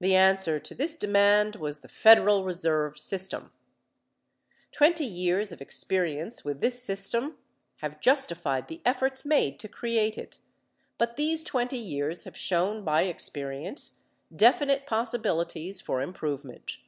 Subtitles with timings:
[0.00, 3.52] The answer to this demand was the Federal Reserve System.
[4.72, 7.36] Twenty years of experience with this system
[7.82, 10.38] have justified the efforts made to create it,
[10.96, 13.98] but these twenty years have shown by experience
[14.34, 16.78] definite possibilities for improvement.